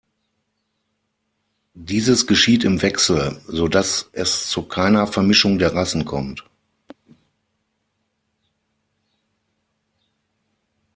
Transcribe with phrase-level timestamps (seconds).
[1.75, 6.43] Dieses geschieht im Wechsel, so dass es zu keiner Vermischung der Rassen kommt.